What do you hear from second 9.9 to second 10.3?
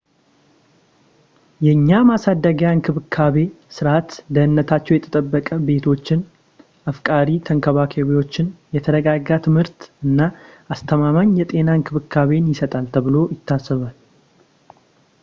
እና